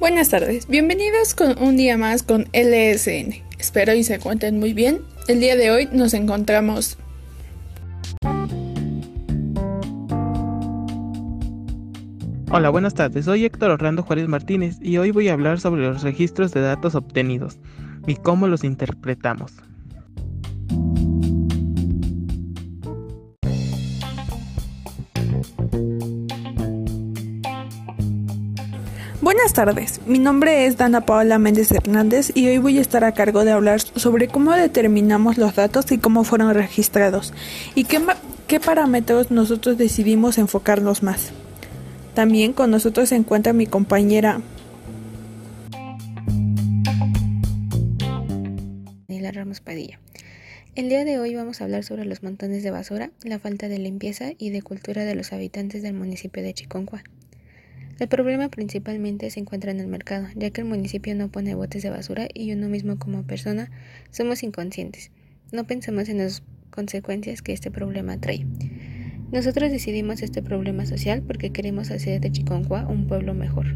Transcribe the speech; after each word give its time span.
Buenas 0.00 0.30
tardes, 0.30 0.66
bienvenidos 0.66 1.34
con 1.34 1.62
un 1.62 1.76
día 1.76 1.98
más 1.98 2.22
con 2.22 2.46
LSN. 2.54 3.34
Espero 3.58 3.92
y 3.92 4.02
se 4.02 4.18
cuenten 4.18 4.58
muy 4.58 4.72
bien. 4.72 5.02
El 5.28 5.40
día 5.40 5.56
de 5.56 5.70
hoy 5.70 5.90
nos 5.92 6.14
encontramos 6.14 6.96
Hola, 12.50 12.70
buenas 12.70 12.94
tardes. 12.94 13.26
Soy 13.26 13.44
Héctor 13.44 13.72
Orlando 13.72 14.02
Juárez 14.02 14.26
Martínez 14.26 14.78
y 14.80 14.96
hoy 14.96 15.10
voy 15.10 15.28
a 15.28 15.34
hablar 15.34 15.60
sobre 15.60 15.82
los 15.82 16.02
registros 16.02 16.52
de 16.52 16.62
datos 16.62 16.94
obtenidos 16.94 17.58
y 18.06 18.16
cómo 18.16 18.46
los 18.46 18.64
interpretamos. 18.64 19.52
Buenas 29.32 29.52
tardes, 29.52 30.00
mi 30.06 30.18
nombre 30.18 30.66
es 30.66 30.76
Dana 30.76 31.06
Paola 31.06 31.38
Méndez 31.38 31.70
Hernández 31.70 32.32
y 32.34 32.48
hoy 32.48 32.58
voy 32.58 32.78
a 32.78 32.80
estar 32.80 33.04
a 33.04 33.14
cargo 33.14 33.44
de 33.44 33.52
hablar 33.52 33.78
sobre 33.78 34.26
cómo 34.26 34.50
determinamos 34.50 35.38
los 35.38 35.54
datos 35.54 35.92
y 35.92 35.98
cómo 35.98 36.24
fueron 36.24 36.52
registrados 36.52 37.32
y 37.76 37.84
qué, 37.84 38.00
qué 38.48 38.58
parámetros 38.58 39.30
nosotros 39.30 39.78
decidimos 39.78 40.36
enfocarnos 40.36 41.04
más. 41.04 41.30
También 42.12 42.52
con 42.52 42.72
nosotros 42.72 43.10
se 43.10 43.14
encuentra 43.14 43.52
mi 43.52 43.68
compañera 43.68 44.40
Daniela 49.06 49.30
Ramos 49.30 49.60
Padilla. 49.60 50.00
El 50.74 50.88
día 50.88 51.04
de 51.04 51.20
hoy 51.20 51.36
vamos 51.36 51.60
a 51.60 51.64
hablar 51.64 51.84
sobre 51.84 52.04
los 52.04 52.24
montones 52.24 52.64
de 52.64 52.72
basura, 52.72 53.12
la 53.22 53.38
falta 53.38 53.68
de 53.68 53.78
limpieza 53.78 54.32
y 54.38 54.50
de 54.50 54.62
cultura 54.62 55.04
de 55.04 55.14
los 55.14 55.32
habitantes 55.32 55.84
del 55.84 55.94
municipio 55.94 56.42
de 56.42 56.52
Chiconcuá. 56.52 57.04
El 58.00 58.08
problema 58.08 58.48
principalmente 58.48 59.28
se 59.28 59.40
encuentra 59.40 59.70
en 59.72 59.78
el 59.78 59.86
mercado, 59.86 60.26
ya 60.34 60.48
que 60.48 60.62
el 60.62 60.66
municipio 60.66 61.14
no 61.14 61.28
pone 61.28 61.54
botes 61.54 61.82
de 61.82 61.90
basura 61.90 62.28
y 62.32 62.50
uno 62.50 62.66
mismo 62.66 62.98
como 62.98 63.24
persona 63.24 63.70
somos 64.10 64.42
inconscientes. 64.42 65.10
No 65.52 65.64
pensamos 65.64 66.08
en 66.08 66.16
las 66.16 66.42
consecuencias 66.70 67.42
que 67.42 67.52
este 67.52 67.70
problema 67.70 68.18
trae. 68.18 68.46
Nosotros 69.30 69.70
decidimos 69.70 70.22
este 70.22 70.42
problema 70.42 70.86
social 70.86 71.20
porque 71.20 71.52
queremos 71.52 71.90
hacer 71.90 72.22
de 72.22 72.32
Chiconcuá 72.32 72.86
un 72.88 73.06
pueblo 73.06 73.34
mejor. 73.34 73.66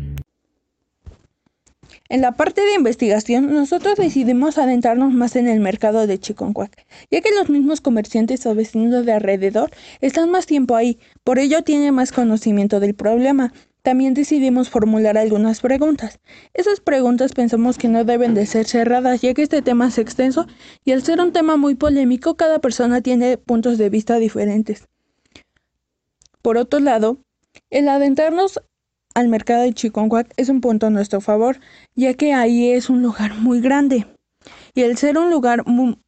En 2.08 2.22
la 2.22 2.32
parte 2.32 2.62
de 2.62 2.77
investigación, 2.77 3.52
nosotros 3.52 3.96
decidimos 3.96 4.56
adentrarnos 4.56 5.12
más 5.12 5.36
en 5.36 5.48
el 5.48 5.60
mercado 5.60 6.06
de 6.06 6.18
Chiconcuac, 6.18 6.86
ya 7.10 7.20
que 7.20 7.30
los 7.38 7.50
mismos 7.50 7.82
comerciantes 7.82 8.46
o 8.46 8.54
vecinos 8.54 9.04
de 9.04 9.12
alrededor 9.12 9.70
están 10.00 10.30
más 10.30 10.46
tiempo 10.46 10.77
ahí, 10.77 10.98
por 11.24 11.38
ello 11.38 11.62
tienen 11.62 11.94
más 11.94 12.10
conocimiento 12.10 12.80
del 12.80 12.94
problema. 12.94 13.52
También 13.84 14.14
decidimos 14.14 14.70
formular 14.70 15.18
algunas 15.18 15.60
preguntas. 15.60 16.18
Esas 16.54 16.80
preguntas 16.80 17.32
pensamos 17.32 17.77
que 17.77 17.88
no 17.88 18.02
deben 18.02 18.32
de 18.32 18.46
ser 18.46 18.64
cerradas, 18.66 19.20
ya 19.20 19.34
que 19.34 19.42
este 19.42 19.60
tema 19.60 19.88
es 19.88 19.98
extenso 19.98 20.46
y 20.86 20.92
al 20.92 21.02
ser 21.02 21.20
un 21.20 21.32
tema 21.32 21.58
muy 21.58 21.74
polémico, 21.74 22.34
cada 22.34 22.60
persona 22.60 23.02
tiene 23.02 23.36
puntos 23.36 23.77
de 23.77 23.90
vista 23.90 24.16
diferentes. 24.16 24.88
Por 26.40 26.56
otro 26.56 26.80
lado, 26.80 27.18
el 27.68 27.90
adentrarnos 27.90 28.58
al 29.14 29.28
mercado 29.28 29.64
de 29.64 29.74
Chiconcuac 29.74 30.32
es 30.38 30.48
un 30.48 30.62
punto 30.62 30.86
a 30.86 30.90
nuestro 30.90 31.20
favor, 31.20 31.60
ya 31.94 32.14
que 32.14 32.32
ahí 32.32 32.70
es 32.70 32.88
un 32.88 33.02
lugar 33.02 33.34
muy 33.34 33.60
grande. 33.60 34.06
Y 34.74 34.80
el 34.80 34.96
ser 34.96 35.18
un 35.18 35.30
lugar 35.30 35.66
muy, 35.66 35.98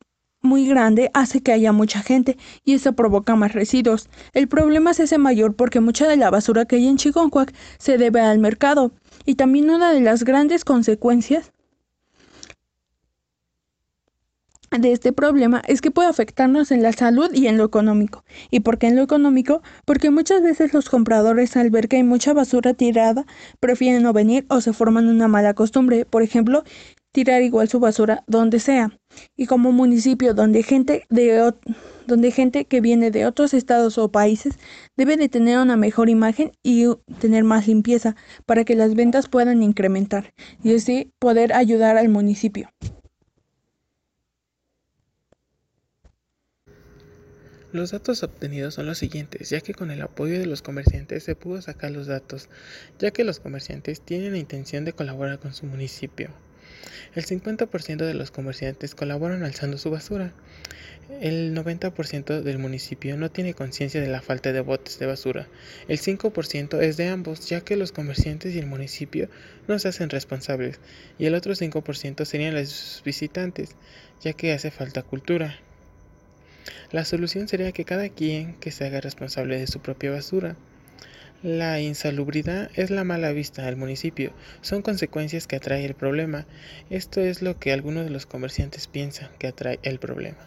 muy 0.47 0.66
grande 0.66 1.11
hace 1.12 1.42
que 1.42 1.52
haya 1.52 1.72
mucha 1.72 2.00
gente 2.00 2.39
y 2.64 2.75
eso 2.75 2.94
provoca 2.94 3.36
más 3.36 3.52
residuos. 3.52 4.08
El 4.33 4.48
problema 4.48 4.92
es 4.92 5.00
ese 5.00 5.19
mayor 5.19 5.55
porque 5.55 5.80
mucha 5.80 6.08
de 6.08 6.16
la 6.16 6.30
basura 6.30 6.64
que 6.64 6.77
hay 6.77 6.86
en 6.86 6.97
Chiconcuac 6.97 7.53
se 7.78 7.98
debe 7.98 8.20
al 8.20 8.38
mercado. 8.38 8.92
Y 9.27 9.34
también 9.34 9.69
una 9.69 9.92
de 9.92 10.00
las 10.00 10.25
grandes 10.25 10.64
consecuencias 10.64 11.53
de 14.70 14.93
este 14.93 15.12
problema 15.12 15.62
es 15.66 15.81
que 15.81 15.91
puede 15.91 16.09
afectarnos 16.09 16.70
en 16.70 16.82
la 16.82 16.93
salud 16.93 17.31
y 17.32 17.47
en 17.47 17.56
lo 17.56 17.65
económico. 17.65 18.25
¿Y 18.50 18.60
por 18.60 18.78
qué 18.78 18.88
en 18.88 18.97
lo 18.97 19.03
económico? 19.03 19.62
Porque 19.84 20.10
muchas 20.10 20.43
veces 20.43 20.75
los 20.75 20.88
compradores 20.91 21.56
al 21.56 21.70
ver 21.70 21.88
que 21.88 21.97
hay 21.97 22.03
mucha 22.03 22.32
basura 22.32 22.75
tirada 22.75 23.26
prefieren 23.60 24.03
no 24.03 24.12
venir 24.12 24.44
o 24.49 24.60
se 24.60 24.72
forman 24.72 25.09
una 25.09 25.28
mala 25.28 25.54
costumbre. 25.54 26.04
Por 26.04 26.22
ejemplo, 26.22 26.65
tirar 27.16 27.41
igual 27.41 27.66
su 27.66 27.81
basura 27.81 28.25
donde 28.27 28.60
sea. 28.60 28.91
Y 29.38 29.47
como 29.47 29.72
municipio 29.72 30.34
donde 30.34 30.62
gente 30.62 31.06
de 31.09 31.54
donde 32.06 32.31
gente 32.31 32.66
que 32.66 32.82
viene 32.82 33.10
de 33.10 33.25
otros 33.25 33.54
estados 33.54 33.97
o 33.97 34.12
países 34.12 34.59
debe 34.99 35.16
de 35.16 35.31
tener 35.31 35.59
una 35.59 35.78
mejor 35.78 36.10
imagen 36.10 36.53
y 36.62 36.84
tener 37.19 37.43
más 37.43 37.69
limpieza 37.69 38.16
para 38.44 38.65
que 38.65 38.75
las 38.75 38.94
ventas 38.94 39.28
puedan 39.31 39.62
incrementar 39.62 40.34
y 40.62 40.75
así 40.75 41.10
poder 41.19 41.55
ayudar 41.55 41.97
al 41.97 42.10
municipio. 42.10 42.69
Los 47.72 47.93
datos 47.93 48.22
obtenidos 48.22 48.75
son 48.75 48.84
los 48.84 48.99
siguientes, 48.99 49.49
ya 49.49 49.62
que 49.62 49.72
con 49.72 49.91
el 49.91 50.03
apoyo 50.03 50.38
de 50.38 50.44
los 50.44 50.60
comerciantes 50.60 51.25
se 51.25 51.34
pudo 51.34 51.62
sacar 51.62 51.93
los 51.93 52.06
datos, 52.06 52.50
ya 52.99 53.10
que 53.10 53.25
los 53.25 53.41
comerciantes 53.41 54.03
tienen 54.03 54.32
la 54.32 54.38
intención 54.38 54.84
de 54.84 54.93
colaborar 54.93 55.38
con 55.38 55.55
su 55.55 55.65
municipio. 55.65 56.31
El 57.14 57.25
50% 57.25 58.04
de 58.04 58.14
los 58.14 58.31
comerciantes 58.31 58.94
colaboran 58.94 59.42
alzando 59.42 59.78
su 59.78 59.91
basura. 59.91 60.32
El 61.20 61.54
90% 61.54 62.42
del 62.42 62.59
municipio 62.59 63.16
no 63.16 63.31
tiene 63.31 63.54
conciencia 63.54 64.00
de 64.00 64.09
la 64.09 64.22
falta 64.22 64.53
de 64.53 64.60
botes 64.60 64.98
de 64.98 65.06
basura. 65.06 65.47
El 65.87 65.98
5% 65.98 66.81
es 66.82 66.97
de 66.97 67.09
ambos, 67.09 67.48
ya 67.48 67.60
que 67.60 67.76
los 67.76 67.92
comerciantes 67.92 68.54
y 68.54 68.59
el 68.59 68.66
municipio 68.66 69.28
no 69.69 69.78
se 69.78 69.88
hacen 69.88 70.10
responsables. 70.10 70.81
Y 71.19 71.26
el 71.26 71.34
otro 71.34 71.54
5% 71.54 72.25
serían 72.25 72.54
los 72.54 73.03
visitantes, 73.04 73.76
ya 74.20 74.32
que 74.32 74.53
hace 74.53 74.70
falta 74.70 75.03
cultura. 75.03 75.58
La 76.91 77.04
solución 77.04 77.47
sería 77.47 77.72
que 77.72 77.84
cada 77.84 78.08
quien 78.08 78.54
que 78.54 78.72
se 78.72 78.84
haga 78.84 79.00
responsable 79.00 79.58
de 79.58 79.66
su 79.69 79.81
propia 79.81 80.10
basura. 80.10 80.56
La 81.42 81.80
insalubridad 81.80 82.70
es 82.76 82.91
la 82.91 83.04
mala 83.04 83.30
vista 83.32 83.66
del 83.66 83.76
municipio, 83.76 84.32
son 84.62 84.80
consecuencias 84.80 85.47
que 85.47 85.56
atrae 85.56 85.84
el 85.84 85.94
problema. 85.94 86.47
Esto 86.88 87.20
es 87.20 87.42
lo 87.42 87.58
que 87.58 87.72
algunos 87.72 88.04
de 88.04 88.10
los 88.10 88.24
comerciantes 88.24 88.86
piensan 88.86 89.28
que 89.38 89.48
atrae 89.48 89.78
el 89.82 89.98
problema. 89.98 90.38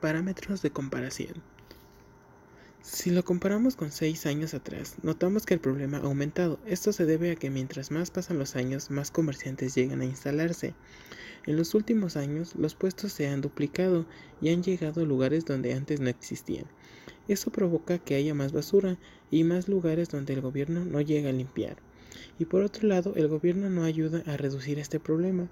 Parámetros 0.00 0.60
de 0.60 0.70
comparación. 0.70 1.42
Si 2.82 3.10
lo 3.10 3.24
comparamos 3.24 3.76
con 3.76 3.92
seis 3.92 4.26
años 4.26 4.54
atrás, 4.54 4.94
notamos 5.02 5.46
que 5.46 5.54
el 5.54 5.60
problema 5.60 5.98
ha 5.98 6.02
aumentado. 6.02 6.58
Esto 6.66 6.92
se 6.92 7.04
debe 7.04 7.32
a 7.32 7.36
que 7.36 7.50
mientras 7.50 7.90
más 7.90 8.10
pasan 8.10 8.38
los 8.38 8.56
años, 8.56 8.90
más 8.90 9.10
comerciantes 9.10 9.74
llegan 9.74 10.00
a 10.00 10.04
instalarse. 10.04 10.74
En 11.46 11.56
los 11.56 11.74
últimos 11.74 12.16
años, 12.16 12.56
los 12.56 12.74
puestos 12.74 13.12
se 13.12 13.28
han 13.28 13.40
duplicado 13.40 14.04
y 14.40 14.48
han 14.48 14.64
llegado 14.64 15.02
a 15.02 15.04
lugares 15.04 15.44
donde 15.44 15.74
antes 15.74 16.00
no 16.00 16.08
existían. 16.08 16.66
Eso 17.28 17.50
provoca 17.50 17.98
que 17.98 18.16
haya 18.16 18.34
más 18.34 18.52
basura 18.52 18.98
y 19.30 19.44
más 19.44 19.68
lugares 19.68 20.08
donde 20.08 20.32
el 20.32 20.40
gobierno 20.40 20.84
no 20.84 21.00
llega 21.00 21.30
a 21.30 21.32
limpiar. 21.32 21.76
Y 22.38 22.46
por 22.46 22.62
otro 22.62 22.88
lado, 22.88 23.14
el 23.14 23.28
gobierno 23.28 23.70
no 23.70 23.84
ayuda 23.84 24.22
a 24.26 24.36
reducir 24.36 24.80
este 24.80 24.98
problema. 24.98 25.48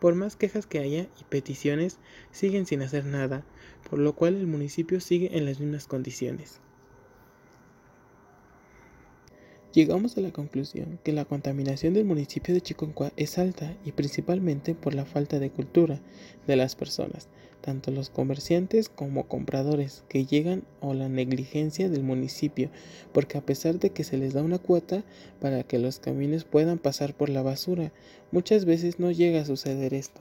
Por 0.00 0.14
más 0.14 0.36
quejas 0.36 0.66
que 0.66 0.78
haya 0.78 1.08
y 1.20 1.24
peticiones, 1.28 1.98
siguen 2.30 2.64
sin 2.66 2.82
hacer 2.82 3.04
nada, 3.04 3.44
por 3.88 3.98
lo 3.98 4.14
cual 4.14 4.36
el 4.36 4.46
municipio 4.46 5.00
sigue 5.00 5.36
en 5.36 5.44
las 5.44 5.60
mismas 5.60 5.86
condiciones. 5.86 6.60
Llegamos 9.74 10.16
a 10.16 10.20
la 10.20 10.30
conclusión 10.30 11.00
que 11.02 11.12
la 11.12 11.24
contaminación 11.24 11.94
del 11.94 12.04
municipio 12.04 12.54
de 12.54 12.60
Chiconcuá 12.60 13.10
es 13.16 13.38
alta 13.38 13.76
y 13.84 13.90
principalmente 13.90 14.76
por 14.76 14.94
la 14.94 15.04
falta 15.04 15.40
de 15.40 15.50
cultura 15.50 15.98
de 16.46 16.54
las 16.54 16.76
personas, 16.76 17.26
tanto 17.60 17.90
los 17.90 18.08
comerciantes 18.08 18.88
como 18.88 19.26
compradores 19.26 20.04
que 20.08 20.26
llegan 20.26 20.62
o 20.80 20.94
la 20.94 21.08
negligencia 21.08 21.88
del 21.88 22.04
municipio, 22.04 22.70
porque 23.12 23.36
a 23.36 23.40
pesar 23.40 23.80
de 23.80 23.90
que 23.90 24.04
se 24.04 24.16
les 24.16 24.32
da 24.32 24.44
una 24.44 24.60
cuota 24.60 25.02
para 25.40 25.64
que 25.64 25.80
los 25.80 25.98
camiones 25.98 26.44
puedan 26.44 26.78
pasar 26.78 27.12
por 27.12 27.28
la 27.28 27.42
basura, 27.42 27.90
muchas 28.30 28.66
veces 28.66 29.00
no 29.00 29.10
llega 29.10 29.40
a 29.40 29.44
suceder 29.44 29.92
esto. 29.92 30.20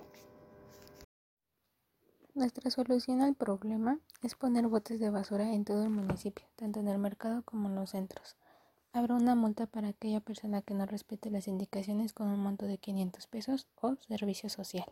Nuestra 2.34 2.72
solución 2.72 3.22
al 3.22 3.36
problema 3.36 4.00
es 4.24 4.34
poner 4.34 4.68
botes 4.68 5.00
de 5.00 5.12
basura 5.12 5.54
en 5.54 5.64
todo 5.64 5.84
el 5.84 5.92
municipio, 5.92 6.44
tanto 6.56 6.80
en 6.80 6.88
el 6.88 6.98
mercado 6.98 7.44
como 7.44 7.70
en 7.70 7.76
los 7.76 7.92
centros. 7.92 8.36
Habrá 8.96 9.16
una 9.16 9.34
multa 9.34 9.66
para 9.66 9.88
aquella 9.88 10.20
persona 10.20 10.62
que 10.62 10.76
no 10.76 10.86
respete 10.86 11.32
las 11.32 11.48
indicaciones 11.48 12.14
con 12.14 12.28
un 12.28 12.40
monto 12.40 12.68
de 12.68 12.78
500 12.78 13.26
pesos 13.26 13.66
o 13.82 13.96
servicio 14.08 14.50
social. 14.50 14.86